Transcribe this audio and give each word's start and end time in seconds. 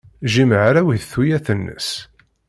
Jim 0.31 0.51
hrawit 0.61 1.03
tuyat-nnes. 1.11 1.89